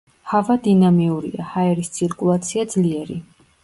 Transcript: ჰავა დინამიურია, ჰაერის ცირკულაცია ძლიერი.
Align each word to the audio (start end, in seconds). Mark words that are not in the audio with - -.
ჰავა 0.29 0.55
დინამიურია, 0.67 1.47
ჰაერის 1.53 1.95
ცირკულაცია 2.01 2.69
ძლიერი. 2.77 3.25